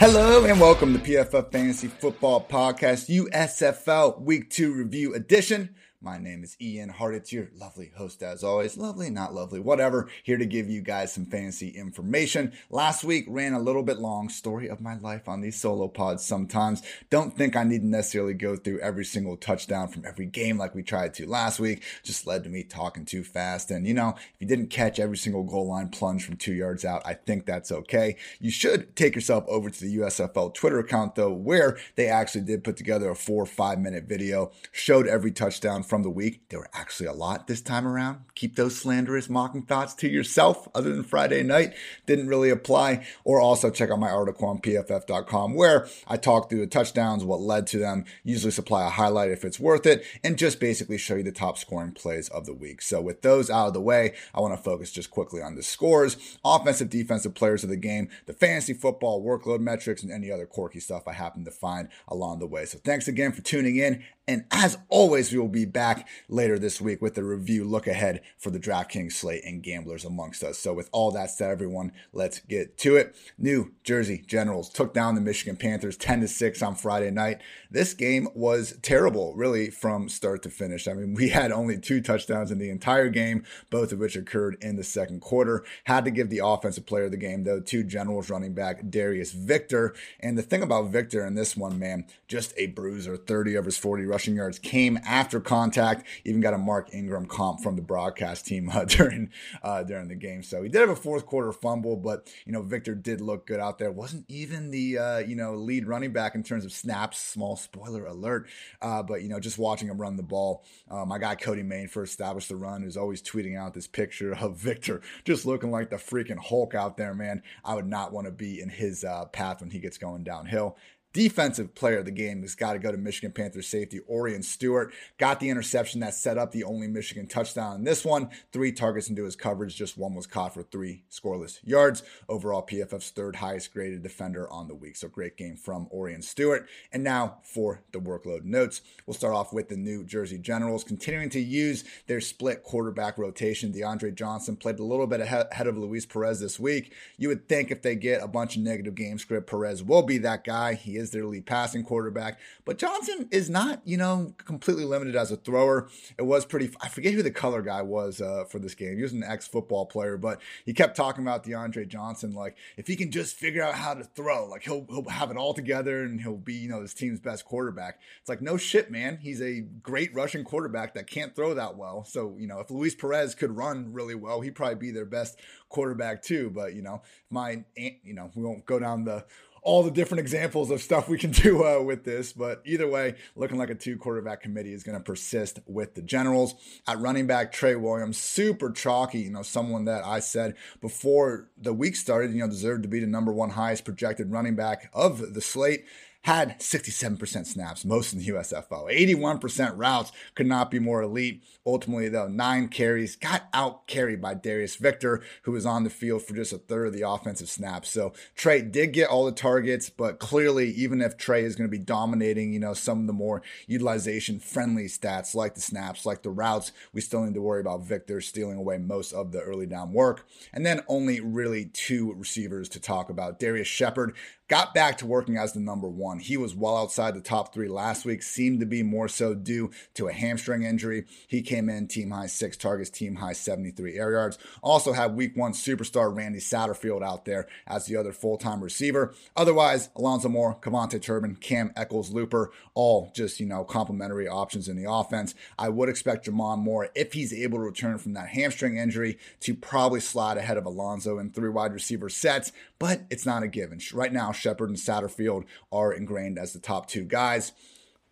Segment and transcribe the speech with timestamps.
[0.00, 5.74] Hello and welcome to PFF Fantasy Football Podcast USFL Week 2 Review Edition.
[6.02, 8.78] My name is Ian Hartitz your lovely host as always.
[8.78, 10.08] Lovely, not lovely, whatever.
[10.22, 12.54] Here to give you guys some fantasy information.
[12.70, 14.30] Last week ran a little bit long.
[14.30, 16.82] Story of my life on these solo pods sometimes.
[17.10, 20.74] Don't think I need to necessarily go through every single touchdown from every game like
[20.74, 21.82] we tried to last week.
[22.02, 23.70] Just led to me talking too fast.
[23.70, 26.82] And you know, if you didn't catch every single goal line plunge from two yards
[26.82, 28.16] out, I think that's okay.
[28.40, 32.64] You should take yourself over to the USFL Twitter account though, where they actually did
[32.64, 36.48] put together a four or five minute video, showed every touchdown from the week.
[36.48, 38.20] There were actually a lot this time around.
[38.34, 41.74] Keep those slanderous, mocking thoughts to yourself, other than Friday night.
[42.06, 43.04] Didn't really apply.
[43.24, 47.40] Or also check out my article on pff.com where I talk through the touchdowns, what
[47.40, 51.16] led to them, usually supply a highlight if it's worth it, and just basically show
[51.16, 52.80] you the top scoring plays of the week.
[52.80, 55.62] So with those out of the way, I want to focus just quickly on the
[55.62, 60.46] scores, offensive, defensive players of the game, the fantasy football workload metrics, and any other
[60.46, 62.64] quirky stuff I happen to find along the way.
[62.64, 64.04] So thanks again for tuning in.
[64.30, 68.20] And as always, we will be back later this week with a review look ahead
[68.38, 70.56] for the DraftKings slate and gamblers amongst us.
[70.56, 73.16] So, with all that said, everyone, let's get to it.
[73.36, 77.40] New Jersey Generals took down the Michigan Panthers 10 to 6 on Friday night.
[77.72, 80.86] This game was terrible, really, from start to finish.
[80.86, 84.58] I mean, we had only two touchdowns in the entire game, both of which occurred
[84.60, 85.64] in the second quarter.
[85.86, 89.32] Had to give the offensive player of the game, though, to Generals running back Darius
[89.32, 89.92] Victor.
[90.20, 93.76] And the thing about Victor in this one, man, just a bruiser, 30 of his
[93.76, 96.06] 40 rush rushing yards came after contact.
[96.26, 99.30] Even got a Mark Ingram comp from the broadcast team uh, during
[99.62, 100.42] uh, during the game.
[100.42, 103.60] So he did have a fourth quarter fumble, but you know Victor did look good
[103.60, 103.90] out there.
[103.90, 107.18] wasn't even the uh, you know lead running back in terms of snaps.
[107.18, 108.46] Small spoiler alert,
[108.82, 110.64] uh, but you know just watching him run the ball.
[110.90, 114.34] Uh, my guy Cody Main first established the run, who's always tweeting out this picture
[114.34, 117.42] of Victor just looking like the freaking Hulk out there, man.
[117.64, 120.76] I would not want to be in his uh, path when he gets going downhill
[121.12, 124.92] defensive player of the game has got to go to Michigan Panthers safety Orion Stewart.
[125.18, 128.30] Got the interception that set up the only Michigan touchdown in this one.
[128.52, 132.02] Three targets into his coverage, just one was caught for three scoreless yards.
[132.28, 134.96] Overall, PFF's third highest graded defender on the week.
[134.96, 136.68] So great game from Orion Stewart.
[136.92, 138.82] And now for the workload notes.
[139.06, 143.72] We'll start off with the New Jersey Generals continuing to use their split quarterback rotation.
[143.72, 146.92] DeAndre Johnson played a little bit ahead of Luis Perez this week.
[147.16, 150.18] You would think if they get a bunch of negative game script, Perez will be
[150.18, 150.74] that guy.
[150.74, 152.38] He is their lead passing quarterback.
[152.64, 155.88] But Johnson is not, you know, completely limited as a thrower.
[156.18, 158.96] It was pretty, I forget who the color guy was uh, for this game.
[158.96, 162.32] He was an ex football player, but he kept talking about DeAndre Johnson.
[162.32, 165.36] Like, if he can just figure out how to throw, like, he'll, he'll have it
[165.36, 167.98] all together and he'll be, you know, this team's best quarterback.
[168.20, 169.18] It's like, no shit, man.
[169.20, 172.04] He's a great rushing quarterback that can't throw that well.
[172.04, 175.40] So, you know, if Luis Perez could run really well, he'd probably be their best
[175.68, 176.50] quarterback too.
[176.50, 179.24] But, you know, my, you know, we won't go down the
[179.62, 182.32] all the different examples of stuff we can do uh, with this.
[182.32, 186.02] But either way, looking like a two quarterback committee is going to persist with the
[186.02, 186.54] Generals.
[186.86, 191.72] At running back, Trey Williams, super chalky, you know, someone that I said before the
[191.72, 195.34] week started, you know, deserved to be the number one highest projected running back of
[195.34, 195.84] the slate
[196.22, 198.92] had 67% snaps, most in the USFL.
[198.92, 201.42] 81% routes could not be more elite.
[201.64, 206.22] Ultimately, though, nine carries got out carried by Darius Victor, who was on the field
[206.22, 207.90] for just a third of the offensive snaps.
[207.90, 211.76] So Trey did get all the targets, but clearly, even if Trey is going to
[211.76, 216.22] be dominating, you know, some of the more utilization friendly stats like the snaps, like
[216.22, 219.66] the routes, we still need to worry about Victor stealing away most of the early
[219.66, 220.26] down work.
[220.52, 223.40] And then only really two receivers to talk about.
[223.40, 224.14] Darius Shepard
[224.50, 226.18] got back to working as the number one.
[226.18, 229.70] He was well outside the top three last week, seemed to be more so due
[229.94, 231.04] to a hamstring injury.
[231.28, 234.38] He came in team high six targets, team high 73 air yards.
[234.60, 239.14] Also had week one superstar Randy Satterfield out there as the other full time receiver.
[239.36, 244.90] Otherwise, Alonzo Moore, KaVontae Turpin, Cam Echols-Luper, all just, you know, complementary options in the
[244.90, 245.32] offense.
[245.60, 249.54] I would expect J'Mon Moore, if he's able to return from that hamstring injury, to
[249.54, 252.50] probably slide ahead of Alonzo in three wide receiver sets,
[252.80, 253.78] but it's not a given.
[253.94, 257.52] Right now, Shepard and Satterfield are ingrained as the top two guys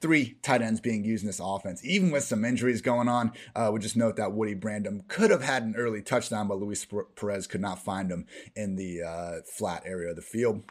[0.01, 3.33] three tight ends being used in this offense, even with some injuries going on.
[3.55, 6.87] Uh, we just note that Woody Brandom could have had an early touchdown, but Luis
[7.17, 10.63] Perez could not find him in the uh, flat area of the field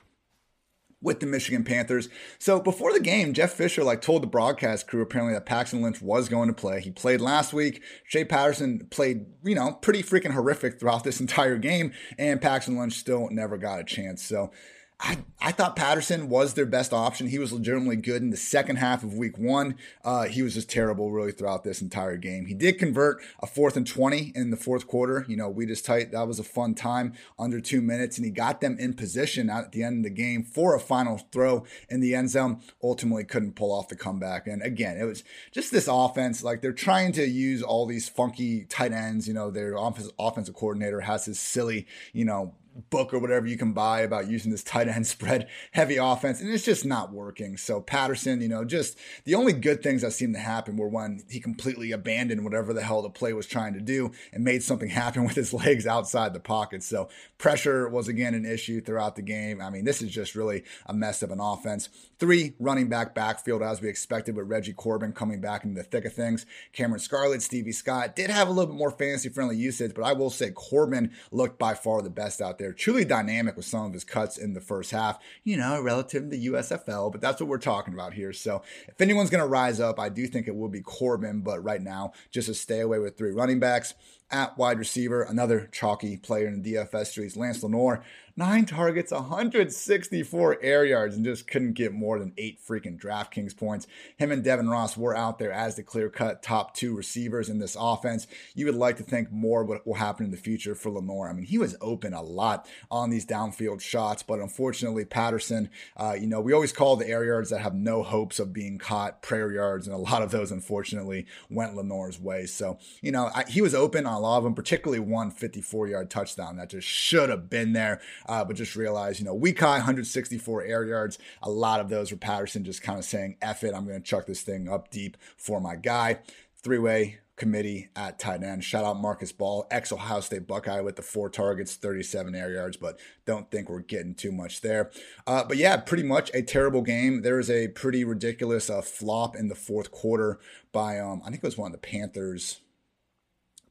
[1.02, 2.10] with the Michigan Panthers.
[2.40, 6.02] So before the game, Jeff Fisher like told the broadcast crew apparently that Paxton Lynch
[6.02, 6.82] was going to play.
[6.82, 7.82] He played last week.
[8.04, 12.94] Shea Patterson played, you know, pretty freaking horrific throughout this entire game, and Paxton Lynch
[12.94, 14.24] still never got a chance.
[14.24, 14.52] So
[15.00, 17.28] I, I thought Patterson was their best option.
[17.28, 19.76] He was legitimately good in the second half of week one.
[20.04, 22.48] Uh, he was just terrible really throughout this entire game.
[22.48, 25.24] He did convert a fourth and 20 in the fourth quarter.
[25.28, 26.12] You know, we just tight.
[26.12, 29.72] That was a fun time under two minutes, and he got them in position at
[29.72, 32.62] the end of the game for a final throw in the end zone.
[32.84, 34.48] Ultimately, couldn't pull off the comeback.
[34.48, 36.44] And again, it was just this offense.
[36.44, 39.28] Like they're trying to use all these funky tight ends.
[39.28, 42.56] You know, their offensive coordinator has his silly, you know,
[42.89, 46.51] book or whatever you can buy about using this tight end spread heavy offense, and
[46.51, 47.57] it's just not working.
[47.57, 51.24] So Patterson, you know, just the only good things that seemed to happen were when
[51.29, 54.89] he completely abandoned whatever the hell the play was trying to do and made something
[54.97, 56.83] happen with his legs outside the pocket.
[56.83, 59.62] So pressure was again an issue throughout the game.
[59.62, 61.89] I mean, this is just really a mess of an offense.
[62.19, 66.06] Three running back backfield as we expected with Reggie Corbin coming back into the thick
[66.06, 66.45] of things.
[66.74, 70.13] Cameron Scarlett, Stevie Scott did have a little bit more fantasy friendly usage, but I
[70.13, 72.74] will say Corbin looked by far the best out there there.
[72.74, 76.30] Truly dynamic with some of his cuts in the first half, you know, relative to
[76.30, 78.34] the USFL, but that's what we're talking about here.
[78.34, 81.64] So if anyone's going to rise up, I do think it will be Corbin, but
[81.64, 83.94] right now, just to stay away with three running backs.
[84.29, 88.03] At wide receiver, another chalky player in the DFS streets, Lance Lenoir
[88.38, 93.88] nine targets, 164 air yards, and just couldn't get more than eight freaking DraftKings points.
[94.18, 97.57] Him and Devin Ross were out there as the clear cut top two receivers in
[97.57, 98.27] this offense.
[98.53, 101.29] You would like to think more what will happen in the future for Lenoir.
[101.29, 106.15] I mean, he was open a lot on these downfield shots, but unfortunately, Patterson, uh,
[106.18, 109.24] you know, we always call the air yards that have no hopes of being caught
[109.24, 112.45] prayer yards, and a lot of those, unfortunately, went Lenoir's way.
[112.45, 115.88] So, you know, I, he was open on a lot of them, particularly one 54
[115.88, 119.60] yard touchdown that just should have been there uh, but just realized, you know, week
[119.60, 121.18] high 164 air yards.
[121.44, 124.08] A lot of those were Patterson just kind of saying, F it, I'm going to
[124.08, 126.19] chuck this thing up deep for my guy.
[126.62, 128.64] Three way committee at tight end.
[128.64, 132.78] Shout out Marcus Baugh, ex Ohio State Buckeye with the four targets, 37 air yards,
[132.78, 134.92] but don't think we're getting too much there.
[135.25, 137.22] Uh, but yeah, pretty much a terrible game.
[137.22, 140.40] There was a pretty ridiculous uh, flop in the fourth quarter
[140.72, 142.62] by, um, I think it was one of the Panthers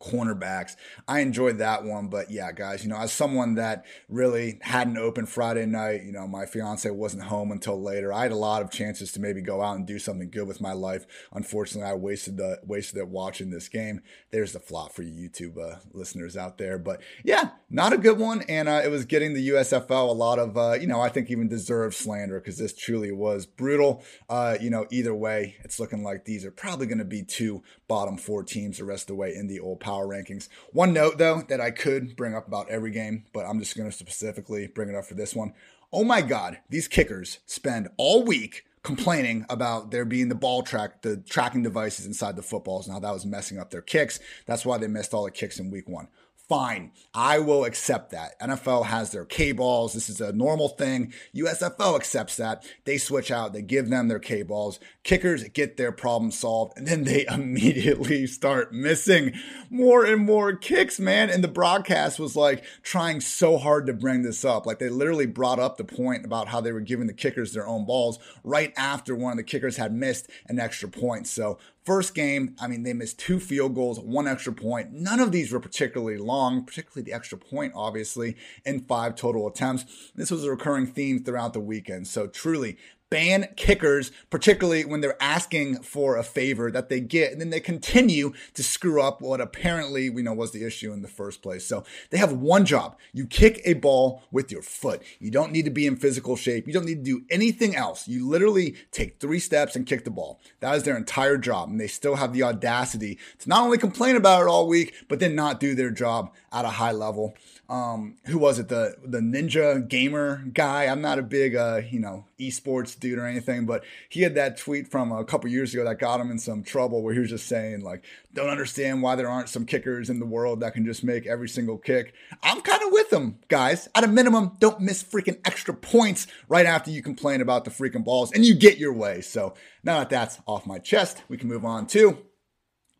[0.00, 0.76] cornerbacks.
[1.08, 4.96] I enjoyed that one, but yeah, guys, you know, as someone that really had an
[4.96, 8.12] open Friday night, you know, my fiance wasn't home until later.
[8.12, 10.60] I had a lot of chances to maybe go out and do something good with
[10.60, 11.06] my life.
[11.32, 14.00] Unfortunately, I wasted the wasted it watching this game.
[14.30, 18.18] There's the flop for you YouTube uh, listeners out there, but yeah, not a good
[18.18, 21.08] one, and uh, it was getting the USFL a lot of, uh, you know, I
[21.08, 24.02] think even deserved slander because this truly was brutal.
[24.28, 27.62] Uh, you know, either way, it's looking like these are probably going to be two
[27.88, 30.48] bottom four teams the rest of the way in the old power rankings.
[30.72, 33.88] One note, though, that I could bring up about every game, but I'm just going
[33.88, 35.54] to specifically bring it up for this one.
[35.92, 41.02] Oh my God, these kickers spend all week complaining about there being the ball track,
[41.02, 42.88] the tracking devices inside the footballs.
[42.88, 44.18] Now that was messing up their kicks.
[44.46, 46.08] That's why they missed all the kicks in week one.
[46.48, 46.92] Fine.
[47.12, 48.38] I will accept that.
[48.40, 49.94] NFL has their K balls.
[49.94, 51.12] This is a normal thing.
[51.34, 52.64] USFL accepts that.
[52.84, 54.78] They switch out, they give them their K balls.
[55.02, 59.32] Kickers get their problem solved, and then they immediately start missing
[59.70, 61.30] more and more kicks, man.
[61.30, 64.66] And the broadcast was like trying so hard to bring this up.
[64.66, 67.66] Like they literally brought up the point about how they were giving the kickers their
[67.66, 71.26] own balls right after one of the kickers had missed an extra point.
[71.26, 74.92] So First game, I mean, they missed two field goals, one extra point.
[74.92, 80.10] None of these were particularly long, particularly the extra point, obviously, in five total attempts.
[80.16, 82.08] This was a recurring theme throughout the weekend.
[82.08, 82.76] So truly,
[83.16, 87.60] ban kickers, particularly when they're asking for a favor that they get, and then they
[87.60, 91.64] continue to screw up what apparently we know was the issue in the first place.
[91.64, 92.98] So they have one job.
[93.14, 95.02] You kick a ball with your foot.
[95.18, 96.66] You don't need to be in physical shape.
[96.66, 98.06] You don't need to do anything else.
[98.06, 100.38] You literally take three steps and kick the ball.
[100.60, 101.70] That is their entire job.
[101.70, 105.20] And they still have the audacity to not only complain about it all week, but
[105.20, 107.34] then not do their job at a high level
[107.68, 108.68] um, who was it?
[108.68, 110.84] The the Ninja Gamer guy.
[110.84, 114.56] I'm not a big uh, you know esports dude or anything, but he had that
[114.56, 117.30] tweet from a couple years ago that got him in some trouble where he was
[117.30, 118.04] just saying like,
[118.34, 121.48] don't understand why there aren't some kickers in the world that can just make every
[121.48, 122.14] single kick.
[122.42, 123.88] I'm kind of with him, guys.
[123.94, 128.04] At a minimum, don't miss freaking extra points right after you complain about the freaking
[128.04, 129.20] balls and you get your way.
[129.22, 132.18] So now that that's off my chest, we can move on to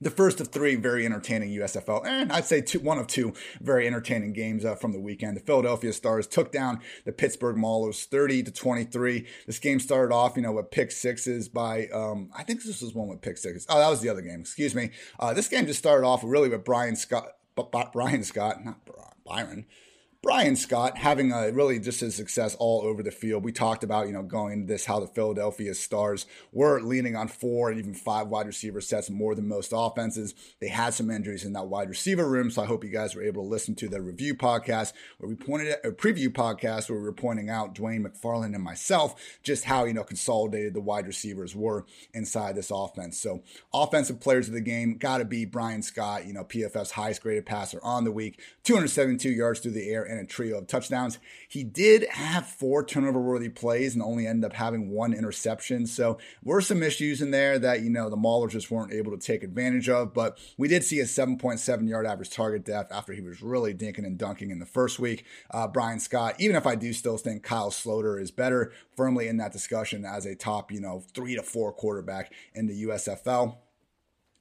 [0.01, 3.87] the first of three very entertaining USFL, and I'd say two, one of two very
[3.87, 5.37] entertaining games uh, from the weekend.
[5.37, 9.27] The Philadelphia Stars took down the Pittsburgh Maulers 30 to 23.
[9.47, 12.95] This game started off, you know, with pick sixes by, um, I think this was
[12.95, 13.67] one with pick sixes.
[13.69, 14.41] Oh, that was the other game.
[14.41, 14.91] Excuse me.
[15.19, 18.79] Uh, this game just started off really with Bryan Scott, but Bryan Scott, not
[19.25, 19.67] Byron.
[20.27, 23.45] Bryan Scott having a really just a success all over the field.
[23.45, 27.71] We talked about, you know, going this how the Philadelphia Stars were leaning on four
[27.71, 30.35] and even five wide receiver sets more than most offenses.
[30.61, 33.23] They had some injuries in that wide receiver room, so I hope you guys were
[33.23, 36.99] able to listen to the review podcast where we pointed at a preview podcast where
[36.99, 41.07] we were pointing out Dwain McFarland and myself just how, you know, consolidated the wide
[41.07, 43.17] receivers were inside this offense.
[43.17, 47.23] So, offensive players of the game got to be Bryan Scott, you know, PFF's highest
[47.23, 51.19] graded passer on the week, 272 yards through the air and a trio of touchdowns.
[51.49, 55.87] He did have four turnover worthy plays and only ended up having one interception.
[55.87, 59.19] So were some issues in there that, you know, the Maulers just weren't able to
[59.19, 60.15] take advantage of.
[60.15, 64.07] But we did see a 7.7 yard average target depth after he was really dinking
[64.07, 65.25] and dunking in the first week.
[65.51, 69.37] Uh, Bryan Scott, even if I do still think Kyle Sloter is better, firmly in
[69.37, 73.57] that discussion as a top, you know, three to four quarterback in the USFL.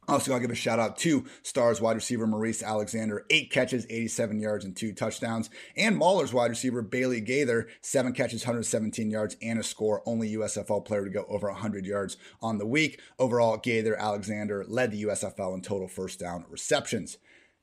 [0.07, 4.39] Also, I'll give a shout out to Stars wide receiver Maurice Alexander, eight catches, 87
[4.39, 5.49] yards, and two touchdowns.
[5.75, 10.03] And Maulers wide receiver Bailey Gaither, seven catches, 117 yards, and a score.
[10.05, 12.99] Only USFL player to go over 100 yards on the week.
[13.17, 17.17] Overall, Gaither Alexander led the USFL in total first down receptions.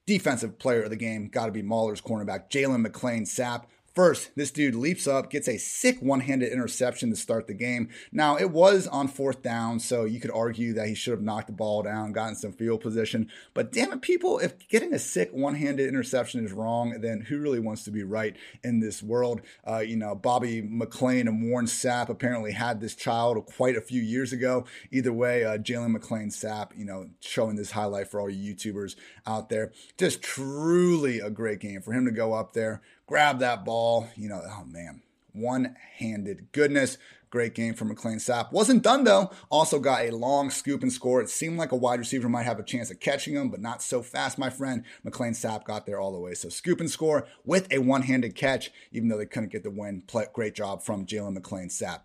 [0.05, 4.51] Defensive player of the game got to be Maulers cornerback Jalen McLean Sapp, First, this
[4.51, 7.91] dude leaps up, gets a sick one handed interception to start the game.
[8.11, 11.49] Now, it was on fourth down, so you could argue that he should have knocked
[11.49, 13.29] the ball down, gotten some field position.
[13.53, 17.39] But damn it, people, if getting a sick one handed interception is wrong, then who
[17.39, 18.35] really wants to be right
[18.65, 19.43] in this world?
[19.69, 24.01] Uh, you know, Bobby McLean and Warren Sapp apparently had this child quite a few
[24.01, 24.65] years ago.
[24.91, 28.97] Either way, uh, Jalen McLean Sapp, you know, showing this highlight for all you YouTubers
[29.27, 29.73] out there.
[29.99, 32.81] Just truly a great game for him to go up there
[33.13, 34.09] grab that ball.
[34.17, 35.03] You know, oh man,
[35.35, 36.97] one handed goodness.
[37.29, 38.53] Great game for McLean Sapp.
[38.53, 39.31] Wasn't done though.
[39.51, 41.21] Also got a long scoop and score.
[41.21, 43.83] It seemed like a wide receiver might have a chance of catching him, but not
[43.83, 44.85] so fast, my friend.
[45.05, 46.33] McLean Sapp got there all the way.
[46.33, 49.71] So scoop and score with a one handed catch, even though they couldn't get the
[49.71, 50.05] win.
[50.33, 52.01] Great job from Jalen McLean Sapp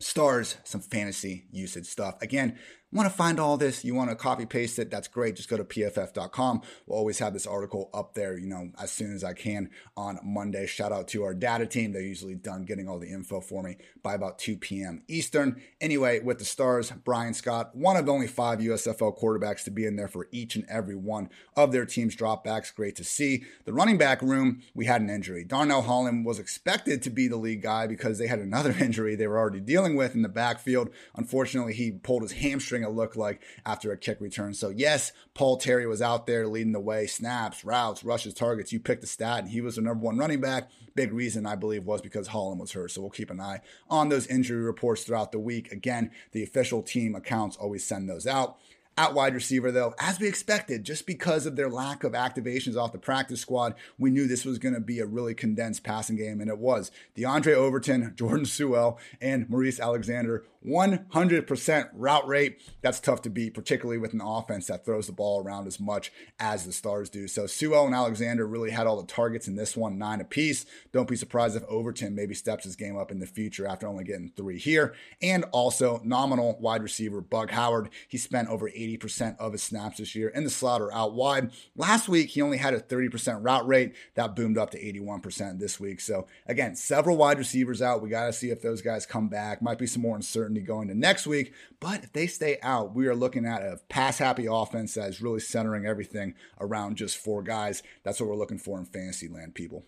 [0.00, 2.20] stars, some fantasy usage stuff.
[2.22, 2.58] Again,
[2.90, 3.84] Want to find all this?
[3.84, 4.90] You want to copy paste it?
[4.90, 5.36] That's great.
[5.36, 6.62] Just go to pff.com.
[6.86, 10.18] We'll always have this article up there, you know, as soon as I can on
[10.24, 10.64] Monday.
[10.66, 11.92] Shout out to our data team.
[11.92, 15.02] They're usually done getting all the info for me by about 2 p.m.
[15.06, 15.60] Eastern.
[15.82, 19.96] Anyway, with the Stars, Bryan Scott, one of only five USFL quarterbacks to be in
[19.96, 22.74] there for each and every one of their team's dropbacks.
[22.74, 23.44] Great to see.
[23.66, 25.44] The running back room, we had an injury.
[25.44, 29.26] Darnell Holland was expected to be the lead guy because they had another injury they
[29.26, 30.88] were already dealing with in the backfield.
[31.14, 34.54] Unfortunately, he pulled his hamstring hamstring look like after a kick return.
[34.54, 38.72] So, yes, Paul Terry was out there leading the way snaps, routes, rushes, targets.
[38.72, 40.70] You picked the stat, and he was the number one running back.
[40.94, 42.90] Big reason, I believe, was because Holland was hurt.
[42.90, 45.72] So, we'll keep an eye on those injury reports throughout the week.
[45.72, 48.58] Again, the official team accounts always send those out.
[48.98, 52.90] At wide receiver, though, as we expected, just because of their lack of activations off
[52.90, 56.40] the practice squad, we knew this was going to be a really condensed passing game,
[56.40, 56.90] and it was.
[57.16, 62.62] DeAndre Overton, Jordan Sewell, and Maurice Alexander 100% route rate.
[62.82, 66.12] That's tough to beat, particularly with an offense that throws the ball around as much
[66.40, 67.28] as the Stars do.
[67.28, 70.66] So Sewell and Alexander really had all the targets in this one, nine apiece.
[70.92, 74.04] Don't be surprised if Overton maybe steps his game up in the future after only
[74.04, 74.94] getting three here.
[75.22, 77.90] And also nominal wide receiver Bug Howard.
[78.08, 81.52] He spent over 80% of his snaps this year in the slot or out wide.
[81.76, 83.94] Last week, he only had a 30% route rate.
[84.14, 86.00] That boomed up to 81% this week.
[86.00, 88.02] So again, several wide receivers out.
[88.02, 89.62] We got to see if those guys come back.
[89.62, 91.52] Might be some more uncertainty uncertainty going to next week.
[91.80, 95.22] But if they stay out, we are looking at a pass happy offense that is
[95.22, 97.82] really centering everything around just four guys.
[98.02, 99.84] That's what we're looking for in fantasy land, people.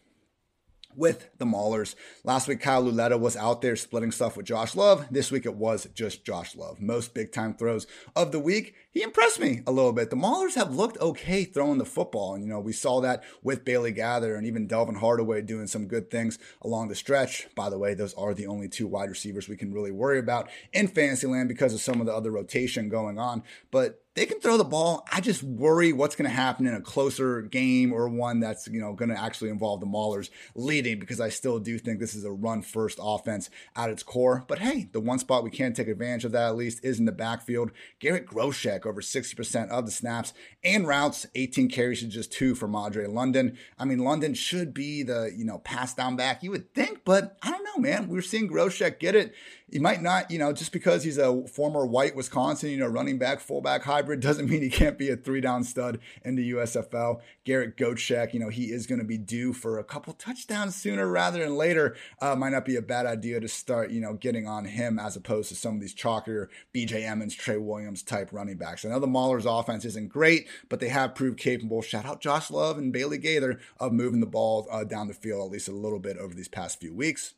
[0.97, 1.94] With the Maulers.
[2.25, 5.06] Last week, Kyle Lauletta was out there splitting stuff with Josh Love.
[5.11, 6.80] This week, it was just Josh Love.
[6.80, 8.75] Most big time throws of the week.
[8.90, 10.11] He impressed me a little bit.
[10.11, 12.35] The Maulers have looked okay throwing the football.
[12.35, 15.87] And, you know, we saw that with Bailey Gaither and even Delvin Hardaway doing some
[15.87, 17.47] good things along the stretch.
[17.54, 20.50] By the way, those are the only two wide receivers we can really worry about
[20.73, 23.44] in Fantasyland because of some of the other rotation going on.
[23.70, 25.06] But they can throw the ball.
[25.12, 28.80] I just worry what's going to happen in a closer game or one that's, you
[28.80, 32.24] know, going to actually involve the Maulers leading because I still do think this is
[32.24, 34.44] a run first offense at its core.
[34.48, 37.04] But hey, the one spot we can take advantage of that at least is in
[37.04, 37.70] the backfield.
[38.00, 42.66] Garrett Groshek over 60% of the snaps and routes, 18 carries to just two for
[42.66, 43.56] Madre London.
[43.78, 47.36] I mean, London should be the, you know, pass down back, you would think, but
[47.42, 48.08] I don't know, man.
[48.08, 49.34] We're seeing Groshek get it
[49.72, 53.18] he might not, you know, just because he's a former white Wisconsin, you know, running
[53.18, 57.20] back, fullback hybrid doesn't mean he can't be a three down stud in the USFL.
[57.44, 61.06] Garrett Groshek, you know, he is going to be due for a couple touchdowns sooner
[61.06, 61.96] rather than later.
[62.20, 65.16] Uh, might not be a bad idea to start, you know, getting on him as
[65.16, 68.84] opposed to some of these chalkier BJ Emmons, Trey Williams type running backs.
[68.84, 71.82] I know the Maulers offense isn't great, but they have proved capable.
[71.82, 75.44] Shout out Josh Love and Bailey Gaither of moving the ball uh, down the field
[75.46, 77.34] at least a little bit over these past few weeks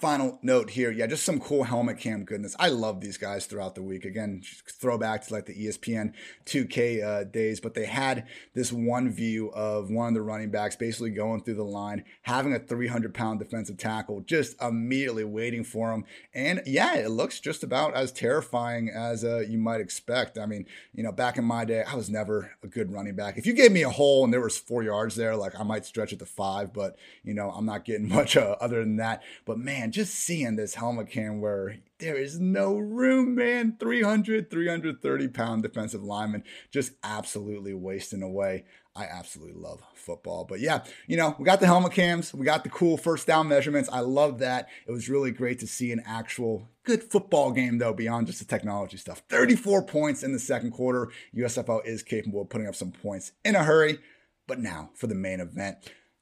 [0.00, 0.90] final note here.
[0.90, 2.54] Yeah just some cool helmet cam goodness.
[2.58, 4.04] I love these guys throughout the week.
[4.04, 6.12] Again throwback to like the espn
[6.44, 10.76] 2k uh, days but they had this one view of one of the running backs
[10.76, 15.92] basically going through the line having a 300 pound defensive tackle just immediately waiting for
[15.92, 16.04] him.
[16.34, 20.38] And yeah it looks just about as terrifying as uh, you might expect.
[20.38, 23.38] I mean you know back in my day i was never a good running back.
[23.38, 25.86] If you gave me a hole and there was four yards there like i might
[25.86, 29.22] stretch it to five but you know i'm not getting much uh, other than that.
[29.44, 33.76] But man man, just seeing this helmet cam where there is no room, man.
[33.78, 38.64] 300, 330 pound defensive lineman just absolutely wasting away.
[38.96, 40.44] I absolutely love football.
[40.44, 43.48] But yeah, you know, we got the helmet cams, we got the cool first down
[43.48, 43.88] measurements.
[43.92, 44.68] I love that.
[44.88, 48.44] It was really great to see an actual good football game, though, beyond just the
[48.44, 49.22] technology stuff.
[49.28, 51.10] 34 points in the second quarter.
[51.36, 53.98] USFL is capable of putting up some points in a hurry.
[54.48, 55.78] But now for the main event.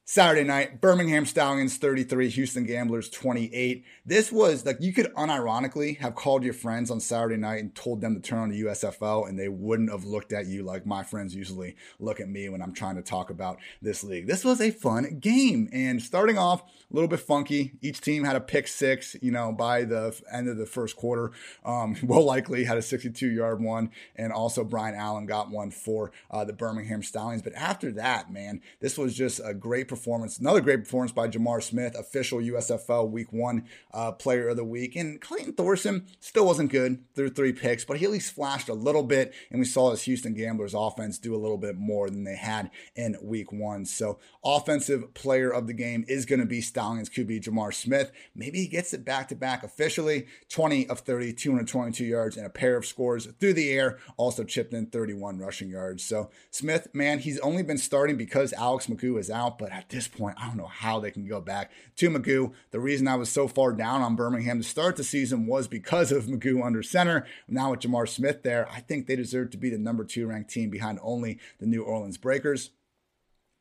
[0.06, 3.86] Saturday night, Birmingham Stallions 33, Houston Gamblers 28.
[4.04, 8.02] This was like you could unironically have called your friends on Saturday night and told
[8.02, 11.02] them to turn on the USFL and they wouldn't have looked at you like my
[11.02, 14.26] friends usually look at me when I'm trying to talk about this league.
[14.26, 17.72] This was a fun game and starting off a little bit funky.
[17.80, 21.32] Each team had a pick six, you know, by the end of the first quarter.
[21.64, 26.12] Um, Will Likely had a 62 yard one and also Brian Allen got one for
[26.30, 27.40] uh, the Birmingham Stallions.
[27.40, 30.38] But after that, man, this was just a great performance.
[30.38, 34.96] Another great performance by J'Mar Smith, official USFL Week One uh, Player of the Week.
[34.96, 38.74] And Clayton Thorson still wasn't good through three picks, but he at least flashed a
[38.74, 42.24] little bit, and we saw his Houston Gamblers offense do a little bit more than
[42.24, 43.84] they had in Week One.
[43.84, 48.10] So, offensive Player of the game is going to be Stallions QB J'Mar Smith.
[48.34, 50.26] Maybe he gets it back to back officially.
[50.48, 53.98] 20 of 30, 222 yards, and a pair of scores through the air.
[54.16, 56.04] Also chipped in 31 rushing yards.
[56.04, 60.08] So Smith, man, he's only been starting because Alex McGough is out, but at this
[60.08, 62.54] point, I don't know how they can go back to McGough.
[62.70, 66.10] The reason I was so far down on Birmingham to start the season was because
[66.10, 67.26] of McGough under center.
[67.46, 70.48] Now with J'Mar Smith there, I think they deserve to be the number two ranked
[70.48, 72.70] team behind only the New Orleans Breakers.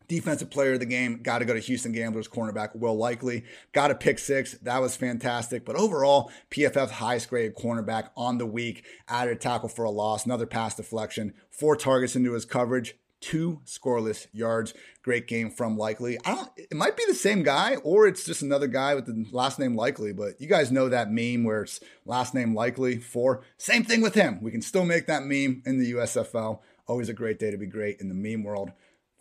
[0.07, 3.43] Defensive player of the game, got to go to Houston Gamblers cornerback Will Likely.
[3.73, 4.53] Got a pick six.
[4.59, 5.65] That was fantastic.
[5.65, 8.86] But overall, PFF's highest graded cornerback on the week.
[9.09, 13.62] Added a tackle for a loss, another pass deflection, four targets into his coverage two
[13.65, 14.73] scoreless yards.
[15.01, 16.17] Great game from Likely.
[16.25, 16.49] I don't.
[16.57, 19.75] It might be the same guy, or it's just another guy with the last name
[19.75, 20.12] Likely.
[20.12, 24.13] But you guys know that meme where it's last name Likely for same thing with
[24.13, 24.41] him.
[24.41, 26.59] We can still make that meme in the USFL.
[26.86, 28.71] Always a great day to be great in the meme world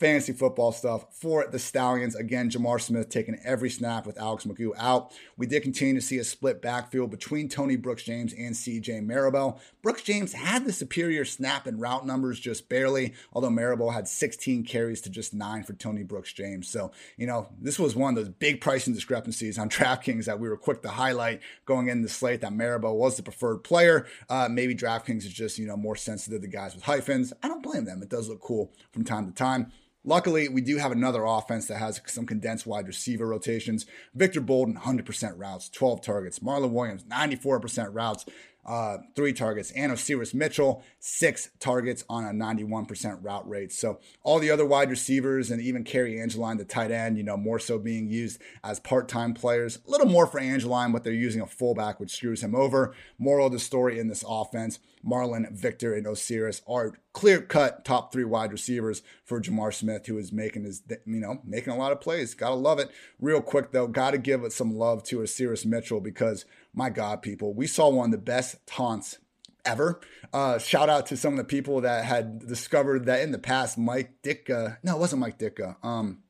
[0.03, 2.17] fantasy football stuff for the Stallions.
[2.17, 5.12] Again, J'Mar Smith taking every snap with Alex McGough out.
[5.37, 9.61] We did continue to see a split backfield between Tony Brooks James and CJ Marable.
[9.81, 14.65] Brooks James had the superior snap and route numbers just barely, although Marable had 16
[14.65, 16.69] carries to just nine for Tony Brooks James.
[16.69, 20.49] So, you know, this was one of those big pricing discrepancies on DraftKings that we
[20.49, 24.07] were quick to highlight going in the slate that Marable was the preferred player.
[24.29, 27.33] Uh, maybe DraftKings is just, you know, more sensitive to guys with hyphens.
[27.41, 28.03] I don't blame them.
[28.03, 29.71] It does look cool from time to time.
[30.05, 33.87] Luckily, we do have another offense that has some condensed wide receiver rotations.
[34.15, 36.41] Victor Bolden, 100% routes, 12 targets.
[36.41, 38.27] Marlon Williams, 94% routes,
[38.67, 39.71] uh, three targets.
[39.73, 43.73] And Osiris Mitchell, six targets on a 91% route rate.
[43.73, 47.37] So all the other wide receivers and even Cary Angeline, the tight end, you know,
[47.37, 49.79] more so being used as part-time players.
[49.87, 52.95] A little more for Angeline, but they're using a fullback, which screws him over.
[53.19, 58.12] Moral of the story in this offense, Marlon, Victor, and Osiris are clear cut top
[58.12, 61.92] three wide receivers for J'Mar Smith, who is making his, you know, making a lot
[61.92, 62.35] of plays.
[62.35, 62.90] Gotta love it.
[63.20, 66.44] Real quick though, gotta give it some love to Osiris Mitchell because
[66.75, 69.18] my God, people, we saw one of the best taunts
[69.64, 70.01] ever.
[70.33, 73.79] Uh, shout out to some of the people that had discovered that in the past,
[73.79, 75.77] Mike Ditka, no, it wasn't Mike Ditka.
[75.85, 76.22] Um,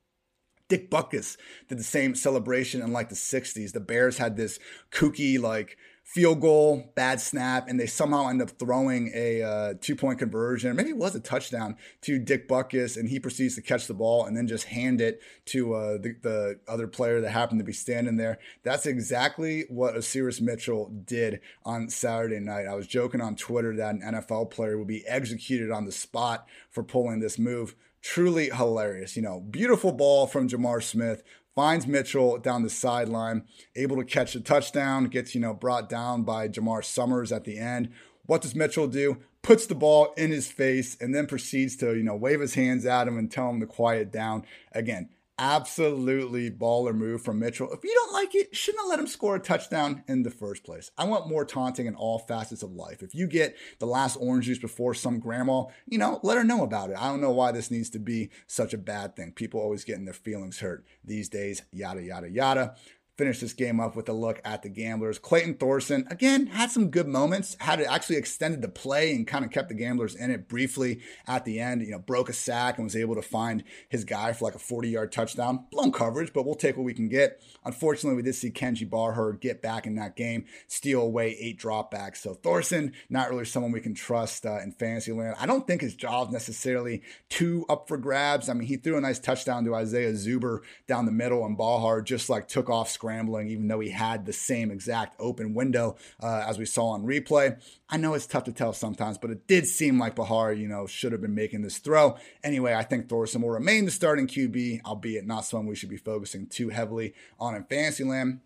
[0.68, 1.36] Dick Butkus
[1.68, 3.72] did the same celebration in like the 60s.
[3.72, 4.58] The Bears had this
[4.90, 9.96] kooky, like, field goal, bad snap, and they somehow end up throwing a uh, two
[9.96, 10.76] point conversion.
[10.76, 14.26] Maybe it was a touchdown to Dick Butkus, and he proceeds to catch the ball
[14.26, 17.72] and then just hand it to uh, the, the, other player that happened to be
[17.72, 18.38] standing there.
[18.62, 22.66] That's exactly what Osiris Mitchell did on Saturday night.
[22.66, 26.46] I was joking on Twitter that an NFL player would be executed on the spot
[26.70, 29.16] for pulling this move truly hilarious.
[29.16, 31.22] You know, beautiful ball from J'Mar Smith,
[31.54, 33.44] finds Mitchell down the sideline,
[33.76, 37.58] able to catch a touchdown, gets, you know, brought down by Jamar Summers at the
[37.58, 37.90] end.
[38.26, 39.18] What does Mitchell do?
[39.42, 42.86] Puts the ball in his face and then proceeds to, you know, wave his hands
[42.86, 44.44] at him and tell him to quiet down.
[44.72, 45.08] Again,
[45.42, 47.72] absolutely baller move from Mitchell.
[47.72, 50.62] If you don't like it, shouldn't have let him score a touchdown in the first
[50.62, 50.92] place.
[50.96, 53.02] I want more taunting in all facets of life.
[53.02, 56.62] If you get the last orange juice before some grandma, you know, let her know
[56.62, 56.96] about it.
[56.96, 59.32] I don't know why this needs to be such a bad thing.
[59.32, 62.76] People always getting their feelings hurt these days, yada, yada, yada
[63.22, 65.16] finish this game up with a look at the gamblers.
[65.16, 69.44] Clayton Thorson, again, had some good moments, had it actually extended the play and kind
[69.44, 71.82] of kept the gamblers in it briefly at the end.
[71.82, 74.58] You know, broke a sack and was able to find his guy for like a
[74.58, 75.66] 40 yard touchdown.
[75.70, 77.40] Blown coverage, but we'll take what we can get.
[77.64, 82.16] Unfortunately, we did see Kenji Bahar get back in that game, steal away eight dropbacks.
[82.16, 85.36] So Thorson, not really someone we can trust uh, in fantasy land.
[85.38, 88.48] I don't think his job's necessarily too up for grabs.
[88.48, 92.02] I mean, he threw a nice touchdown to Isaiah Zuber down the middle, and Bahar
[92.02, 96.44] just like took off scrambling, even though he had the same exact open window uh,
[96.46, 97.60] as we saw on replay.
[97.88, 100.86] I know it's tough to tell sometimes, but it did seem like Bahar, you know,
[100.86, 102.16] should have been making this throw.
[102.42, 105.96] Anyway, I think Thorson will remain the starting QB, albeit not someone we should be
[105.96, 108.40] focusing too heavily on in Fantasyland.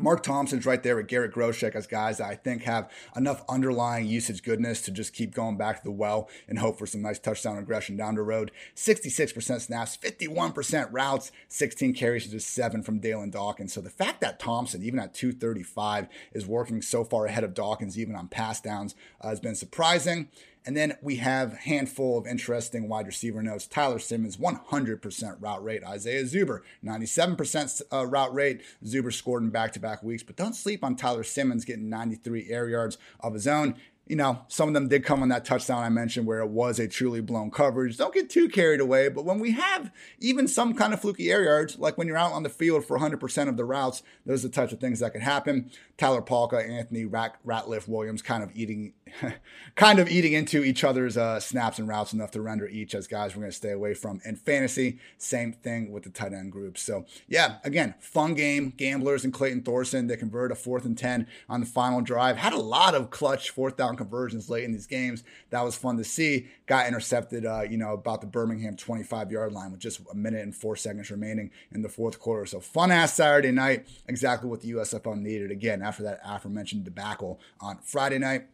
[0.00, 4.06] Mark Thompson's right there with Garrett Groshek as guys that I think have enough underlying
[4.06, 7.18] usage goodness to just keep going back to the well and hope for some nice
[7.18, 8.50] touchdown aggression down the road.
[8.74, 13.74] 66% snaps, 51% routes, 16 carries to just seven from Dalyn Dawkins.
[13.74, 17.98] So the fact that Thompson, even at 235, is working so far ahead of Dawkins,
[17.98, 20.28] even on pass downs, uh, has been surprising.
[20.66, 23.66] And then we have a handful of interesting wide receiver notes.
[23.66, 25.82] Tyler Simmons, 100% route rate.
[25.84, 28.62] Isaiah Zuber, 97% uh, route rate.
[28.84, 32.50] Zuber scored in back to back weeks, but don't sleep on Tyler Simmons getting 93
[32.50, 33.74] air yards of his own
[34.10, 36.80] you know, some of them did come on that touchdown I mentioned where it was
[36.80, 37.96] a truly blown coverage.
[37.96, 39.08] Don't get too carried away.
[39.08, 42.32] But when we have even some kind of fluky air yards, like when you're out
[42.32, 45.12] on the field for 100% of the routes, those are the types of things that
[45.12, 45.70] can happen.
[45.96, 48.94] Tyler Palka, Anthony Rat- Ratliff Williams kind of eating,
[49.76, 53.06] kind of eating into each other's uh, snaps and routes enough to render each as
[53.06, 54.20] guys we're going to stay away from.
[54.24, 56.78] In fantasy, same thing with the tight end group.
[56.78, 58.72] So yeah, again, fun game.
[58.76, 62.38] Gamblers and Clayton Thorson, they convert a fourth and 10 on the final drive.
[62.38, 65.22] Had a lot of clutch fourth down conversions late in these games.
[65.50, 66.48] That was fun to see.
[66.66, 70.42] Got intercepted, uh, you know, about the Birmingham 25 yard line with just a minute
[70.42, 72.46] and four seconds remaining in the fourth quarter.
[72.46, 73.86] So fun ass Saturday night.
[74.06, 75.50] Exactly what the USFL needed.
[75.50, 78.46] Again, after that aforementioned debacle on Friday night.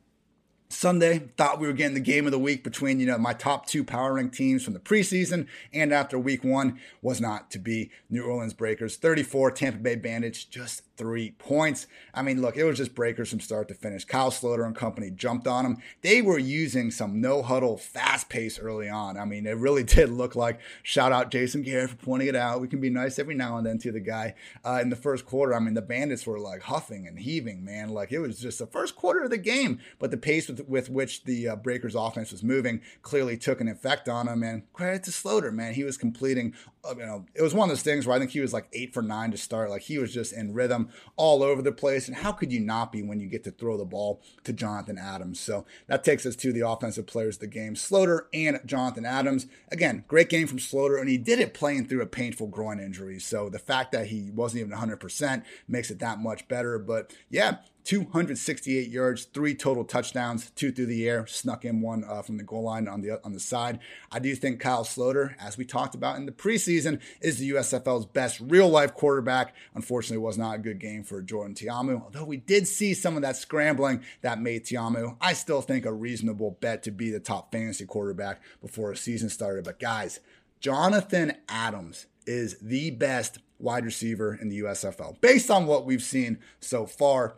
[0.69, 3.67] Sunday, thought we were getting the game of the week between, you know, my top
[3.67, 7.91] two power rank teams from the preseason and after week one was not to be
[8.11, 8.97] New Orleans Breakers.
[8.97, 11.87] 34, Tampa Bay Bandits, just three points.
[12.15, 14.05] I mean, look, it was just breakers from start to finish.
[14.05, 15.79] Kyle Sloter and company jumped on them.
[16.03, 19.19] They were using some no huddle fast pace early on.
[19.19, 22.61] I mean, it really did look like shout out Jason Garrett for pointing it out.
[22.61, 25.27] We can be nice every now and then to the guy uh, in the first
[25.27, 25.55] quarter.
[25.55, 27.91] I mean, the Bandits were like huffing and heaving, man.
[27.91, 30.91] Like it was just the first quarter of the game, but the pace with, with
[30.91, 34.43] which the uh, Breakers offense was moving clearly took an effect on him.
[34.43, 35.75] And credit to Sloter, man.
[35.75, 36.55] He was completing,
[36.85, 38.69] uh, you know, it was one of those things where I think he was like
[38.73, 39.71] eight for nine to start.
[39.71, 40.86] Like he was just in rhythm
[41.17, 42.09] all over the place.
[42.09, 44.99] And how could you not be when you get to throw the ball to Jonathan
[44.99, 45.41] Adams?
[45.41, 49.47] So that takes us to the offensive players of the game, Sloter and Jonathan Adams.
[49.71, 53.19] Again, great game from Sloter, and he did it playing through a painful groin injury.
[53.19, 56.79] So the fact that he wasn't even 100% makes it that much better.
[56.79, 62.21] But yeah, 268 yards, three total touchdowns, two through the air, snuck in one uh,
[62.21, 63.79] from the goal line on the on the side.
[64.11, 68.05] I do think Kyle Sloter, as we talked about in the preseason, is the USFL's
[68.05, 69.55] best real life quarterback.
[69.75, 73.15] Unfortunately, it was not a good game for Jordan Ta'amu, Although we did see some
[73.15, 75.17] of that scrambling that made Tiamu.
[75.21, 79.29] I still think a reasonable bet to be the top fantasy quarterback before a season
[79.29, 79.65] started.
[79.65, 80.19] But guys,
[80.61, 86.39] Jonathan Adams is the best wide receiver in the USFL based on what we've seen
[86.61, 87.37] so far.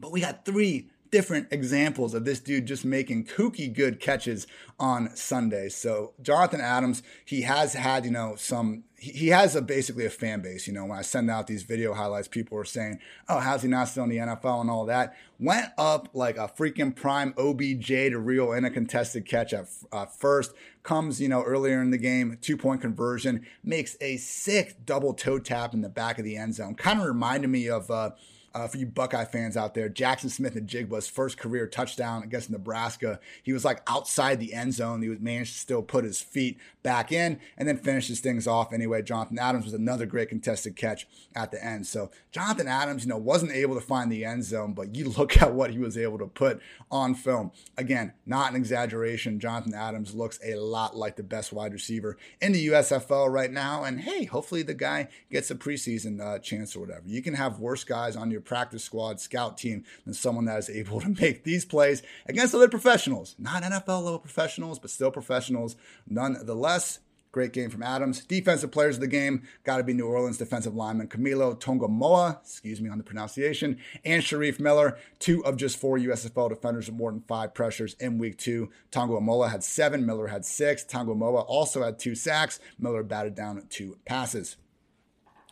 [0.00, 4.46] But we got three different examples of this dude just making kooky good catches
[4.78, 5.68] on Sunday.
[5.68, 10.40] So Jonathan Adams, he has had, you know, some he has a basically a fan
[10.40, 10.66] base.
[10.66, 13.68] You know, when I send out these video highlights, people are saying, "Oh, how's he
[13.68, 17.86] not still in the NFL and all that?" Went up like a freaking prime OBJ
[17.86, 20.52] to reel in a contested catch at uh, first.
[20.82, 25.38] Comes, you know, earlier in the game, two point conversion, makes a sick double toe
[25.38, 26.74] tap in the back of the end zone.
[26.74, 27.90] Kind of reminded me of.
[27.90, 28.10] Uh,
[28.58, 33.20] uh, for you Buckeye fans out there, Jackson Smith-Njigba's first career touchdown against Nebraska.
[33.42, 35.00] He was like outside the end zone.
[35.00, 38.72] He was managed to still put his feet back in and then finishes things off
[38.72, 39.02] anyway.
[39.02, 41.86] Jonathan Adams was another great contested catch at the end.
[41.86, 45.40] So Jonathan Adams, you know, wasn't able to find the end zone, but you look
[45.40, 47.52] at what he was able to put on film.
[47.76, 49.38] Again, not an exaggeration.
[49.38, 53.84] Jonathan Adams looks a lot like the best wide receiver in the USFL right now.
[53.84, 57.06] And hey, hopefully the guy gets a preseason uh, chance or whatever.
[57.06, 60.70] You can have worse guys on your practice squad, scout team than someone that is
[60.70, 65.76] able to make these plays against other professionals, not NFL level professionals, but still professionals
[66.08, 67.00] nonetheless.
[67.30, 68.24] Great game from Adams.
[68.24, 72.80] Defensive players of the game got to be New Orleans defensive lineman Camilo Tongamoa, excuse
[72.80, 77.12] me on the pronunciation, and Shareef Miller, two of just four USFL defenders with more
[77.12, 78.70] than five pressures in week two.
[78.90, 80.82] Tongamoa had seven, Miller had six.
[80.84, 82.60] Tongamoa also had two sacks.
[82.78, 84.56] Miller batted down two passes.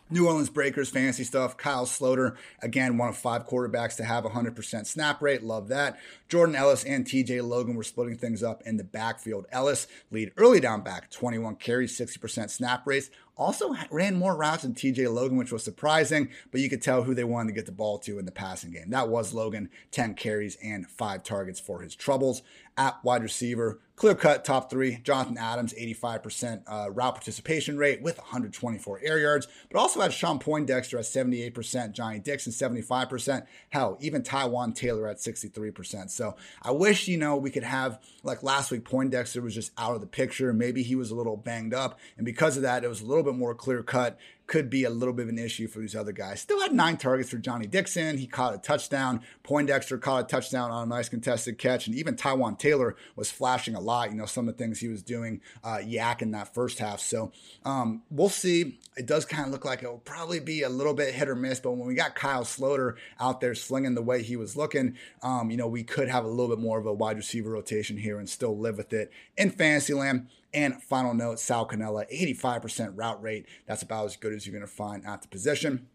[0.09, 1.57] New Orleans Breakers fantasy stuff.
[1.57, 5.43] Kyle Sloter, again, one of five quarterbacks to have 100% snap rate.
[5.43, 5.99] Love that.
[6.29, 9.45] Jordan Ellis and TJ Logan were splitting things up in the backfield.
[9.51, 13.09] Ellis lead early down back, 21 carries, 60% snap rates.
[13.35, 17.13] Also ran more routes than TJ Logan, which was surprising, but you could tell who
[17.13, 18.89] they wanted to get the ball to in the passing game.
[18.89, 22.41] That was Logan, 10 carries and five targets for his troubles.
[22.77, 24.99] At wide receiver, clear cut top three.
[25.03, 30.39] Jonathan Adams, 85% uh, route participation rate with 124 air yards, but also had Shawn
[30.39, 33.45] Poindexter at 78%, Johnny Dixon 75%.
[33.69, 36.11] Hell, even Taywan Taylor at 63%.
[36.11, 39.95] So I wish, you know, we could have, like last week, Poindexter was just out
[39.95, 40.53] of the picture.
[40.53, 41.99] Maybe he was a little banged up.
[42.17, 44.89] And because of that, it was a little bit more clear cut could be a
[44.89, 46.41] little bit of an issue for these other guys.
[46.41, 48.17] Still had nine targets for Johnny Dixon.
[48.17, 49.21] He caught a touchdown.
[49.43, 51.85] Poindexter caught a touchdown on a nice contested catch.
[51.85, 54.09] And even Taywan Taylor was flashing a lot.
[54.09, 57.01] You know, some of the things he was doing, uh, yak in that first half.
[57.01, 57.31] So
[57.65, 58.79] um, we'll see.
[58.95, 61.35] It does kind of look like it will probably be a little bit hit or
[61.35, 61.59] miss.
[61.59, 65.51] But when we got Kyle Sloter out there slinging the way he was looking, um,
[65.51, 68.17] you know, we could have a little bit more of a wide receiver rotation here
[68.17, 70.27] and still live with it in Fantasyland.
[70.53, 73.45] And final note, Sal Cannella, 85% route rate.
[73.65, 75.87] That's about as good as you're going to find at the position.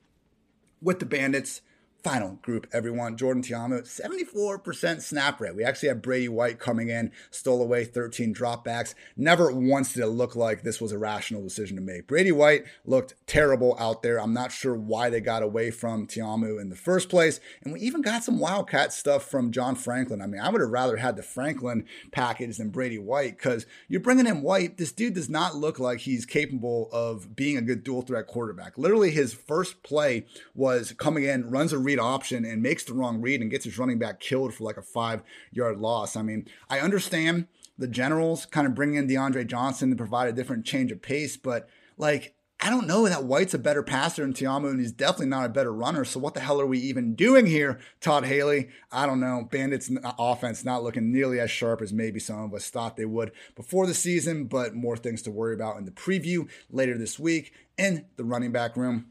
[0.80, 1.62] With the Bandits,
[2.02, 3.16] Final group, everyone.
[3.16, 5.54] Jordan Ta'amu, 74% snap rate.
[5.54, 8.96] We actually had Brady White coming in, stole away 13 dropbacks.
[9.16, 12.08] Never once did it look like this was a rational decision to make.
[12.08, 14.20] Brady White looked terrible out there.
[14.20, 17.38] I'm not sure why they got away from Ta'amu in the first place.
[17.62, 20.20] And we even got some Wildcat stuff from John Franklin.
[20.20, 24.00] I mean, I would have rather had the Franklin package than Brady White because you're
[24.00, 24.76] bringing in White.
[24.76, 28.76] This dude does not look like he's capable of being a good dual threat quarterback.
[28.76, 33.20] Literally, his first play was coming in, runs a read option and makes the wrong
[33.20, 36.16] read and gets his running back killed for like a five yard loss.
[36.16, 37.46] I mean, I understand
[37.78, 41.36] the Generals kind of bring in DeAndre Johnson to provide a different change of pace,
[41.36, 45.26] but like, I don't know that White's a better passer than Ta'amu, and he's definitely
[45.26, 46.04] not a better runner.
[46.04, 48.68] So what the hell are we even doing here, Todd Haley?
[48.92, 49.48] I don't know.
[49.50, 53.04] Bandits uh, offense not looking nearly as sharp as maybe some of us thought they
[53.04, 57.18] would before the season, but more things to worry about in the preview later this
[57.18, 57.52] week.
[57.76, 59.06] In the running back room,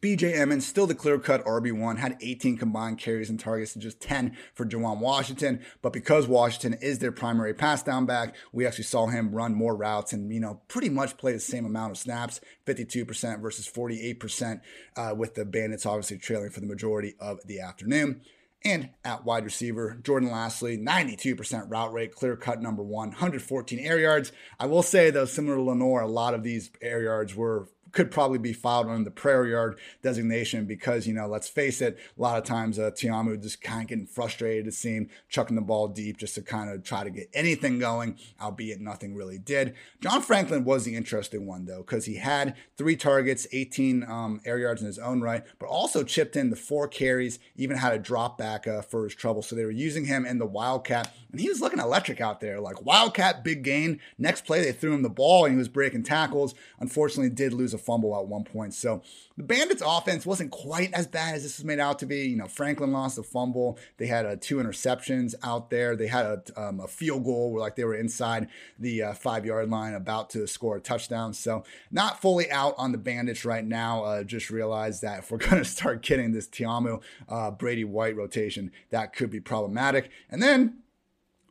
[0.00, 4.00] BJ Emmons, still the clear cut RB1, had 18 combined carries and targets to just
[4.00, 5.60] 10 for Juwan Washington.
[5.82, 9.76] But because Washington is their primary pass down back, we actually saw him run more
[9.76, 14.60] routes and, you know, pretty much play the same amount of snaps 52% versus 48%,
[14.96, 18.20] uh, with the Bandits obviously trailing for the majority of the afternoon.
[18.64, 24.00] And at wide receiver, Jordan Lasley, 92% route rate, clear cut number one, 114 air
[24.00, 24.32] yards.
[24.58, 28.10] I will say, though, similar to Lenoir, a lot of these air yards were could
[28.10, 32.20] probably be filed under the prayer yard designation because, you know, let's face it, a
[32.20, 35.62] lot of times uh, Ta'amu just kind of getting frustrated to see him chucking the
[35.62, 39.74] ball deep just to kind of try to get anything going, albeit nothing really did.
[40.00, 44.58] John Franklin was the interesting one, though, because he had three targets, 18 um, air
[44.58, 47.98] yards in his own right, but also chipped in the four carries, even had a
[47.98, 49.42] drop back uh, for his trouble.
[49.42, 52.60] So they were using him in the Wildcat, and he was looking electric out there.
[52.60, 54.00] Like Wildcat, big gain.
[54.18, 56.54] Next play, they threw him the ball, and he was breaking tackles.
[56.80, 58.74] Unfortunately, did lose a a fumble at one point.
[58.74, 59.02] So
[59.36, 62.26] the Bandits offense wasn't quite as bad as this was made out to be.
[62.26, 63.78] You know, Franklin lost a fumble.
[63.96, 65.96] They had uh, two interceptions out there.
[65.96, 69.46] They had a, um, a, field goal where like they were inside the uh, five
[69.46, 71.32] yard line about to score a touchdown.
[71.32, 74.04] So not fully out on the Bandits right now.
[74.04, 78.16] Uh, just realized that if we're going to start getting this Ta'amu uh, Brady White
[78.16, 80.10] rotation, that could be problematic.
[80.30, 80.78] And then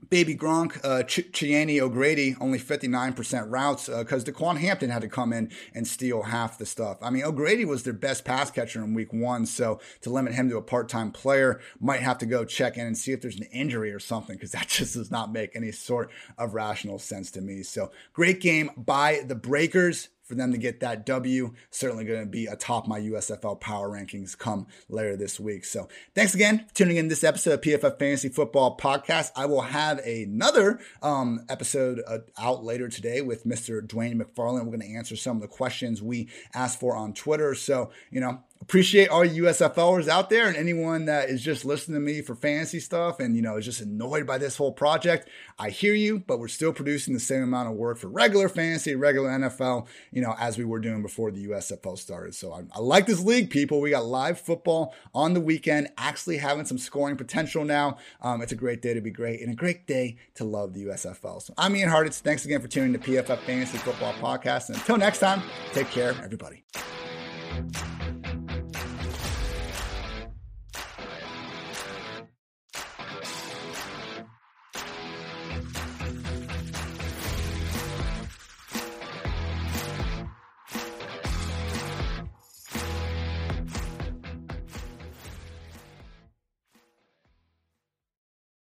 [0.09, 5.09] Baby Gronk, uh, Ch- Cheyenne O'Grady, only 59% routes because uh, DaQuan Hampton had to
[5.09, 6.97] come in and steal half the stuff.
[7.01, 10.49] I mean, O'Grady was their best pass catcher in week one, so to limit him
[10.49, 13.39] to a part time player, might have to go check in and see if there's
[13.39, 17.31] an injury or something because that just does not make any sort of rational sense
[17.31, 17.63] to me.
[17.63, 21.53] So, great game by the Breakers for them to get that W.
[21.69, 25.65] Certainly going to be atop my USFL power rankings come later this week.
[25.65, 29.31] So thanks again for tuning in this episode of PFF Fantasy Football Podcast.
[29.35, 33.81] I will have another um, episode uh, out later today with Mr.
[33.81, 34.65] Dwain McFarland.
[34.65, 37.55] We're going to answer some of the questions we asked for on Twitter.
[37.55, 41.99] So, you know, appreciate all USFLers out there and anyone that is just listening to
[42.01, 45.29] me for fantasy stuff and you know is just annoyed by this whole project.
[45.59, 48.95] I hear you, but we're still producing the same amount of work for regular fantasy,
[48.95, 52.35] regular NFL, you know, as we were doing before the USFL started.
[52.35, 53.79] So I, I like this league, people.
[53.79, 57.97] We got live football on the weekend, actually having some scoring potential now.
[58.21, 60.85] Um, it's a great day to be great and a great day to love the
[60.85, 61.41] USFL.
[61.41, 62.19] So I'm Ian Hartitz.
[62.19, 64.69] Thanks again for tuning to PFF Fantasy Football Podcast.
[64.69, 65.41] And until next time,
[65.73, 66.63] take care, everybody.